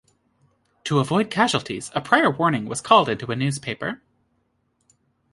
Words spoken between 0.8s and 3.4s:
To avoid casualties, a prior warning was called into a